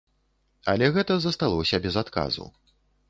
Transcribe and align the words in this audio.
Але 0.71 0.85
гэта 0.95 1.17
засталося 1.25 1.81
без 1.85 2.01
адказу. 2.03 2.49